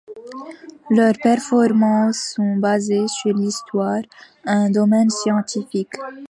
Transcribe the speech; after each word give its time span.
Leurs 0.89 1.19
performances 1.21 2.33
sont 2.35 2.55
basées 2.55 3.07
sur 3.07 3.35
l'histoire, 3.37 4.01
un 4.45 4.71
domaine 4.71 5.11
scientifique. 5.11 5.93